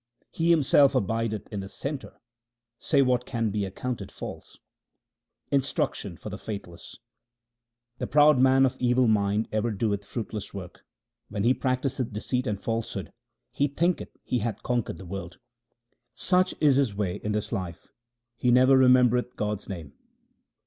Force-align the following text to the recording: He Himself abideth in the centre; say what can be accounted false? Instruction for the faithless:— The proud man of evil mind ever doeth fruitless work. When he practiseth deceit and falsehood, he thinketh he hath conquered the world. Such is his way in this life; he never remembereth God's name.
He 0.31 0.49
Himself 0.49 0.95
abideth 0.95 1.47
in 1.53 1.59
the 1.59 1.69
centre; 1.69 2.19
say 2.79 3.03
what 3.03 3.27
can 3.27 3.51
be 3.51 3.65
accounted 3.65 4.11
false? 4.11 4.57
Instruction 5.51 6.17
for 6.17 6.31
the 6.31 6.39
faithless:— 6.39 6.97
The 7.99 8.07
proud 8.07 8.39
man 8.39 8.65
of 8.65 8.75
evil 8.79 9.07
mind 9.07 9.47
ever 9.51 9.69
doeth 9.69 10.03
fruitless 10.03 10.55
work. 10.55 10.83
When 11.29 11.43
he 11.43 11.53
practiseth 11.53 12.11
deceit 12.13 12.47
and 12.47 12.59
falsehood, 12.59 13.13
he 13.51 13.67
thinketh 13.67 14.09
he 14.23 14.39
hath 14.39 14.63
conquered 14.63 14.97
the 14.97 15.05
world. 15.05 15.37
Such 16.15 16.55
is 16.59 16.77
his 16.77 16.95
way 16.95 17.17
in 17.17 17.33
this 17.33 17.51
life; 17.51 17.89
he 18.37 18.49
never 18.49 18.75
remembereth 18.75 19.35
God's 19.35 19.69
name. 19.69 19.93